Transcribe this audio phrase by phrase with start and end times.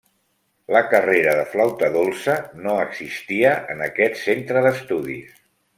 [0.75, 5.37] La carrera de flauta dolça no existia en aquest centre d'estudis.